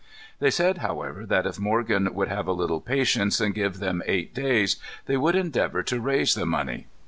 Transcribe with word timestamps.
They 0.39 0.49
said, 0.49 0.79
however, 0.79 1.27
that 1.27 1.45
if 1.45 1.59
Morgan 1.59 2.11
would 2.15 2.27
have 2.27 2.47
a 2.47 2.53
little 2.53 2.81
patience 2.81 3.39
and 3.39 3.53
give 3.53 3.77
them 3.77 4.01
eight 4.07 4.33
days, 4.33 4.77
they 5.05 5.15
would 5.15 5.35
endeavor 5.35 5.83
to 5.83 6.01
raise 6.01 6.33
the 6.33 6.47
money. 6.47 6.87